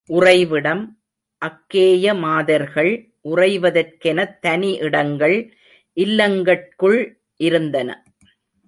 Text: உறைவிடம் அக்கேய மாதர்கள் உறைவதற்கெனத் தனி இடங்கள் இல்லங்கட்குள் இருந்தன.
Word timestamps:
உறைவிடம் 0.09 0.83
அக்கேய 1.41 2.13
மாதர்கள் 2.15 2.91
உறைவதற்கெனத் 3.29 4.39
தனி 4.39 4.71
இடங்கள் 4.77 5.37
இல்லங்கட்குள் 5.97 6.99
இருந்தன. 7.39 7.89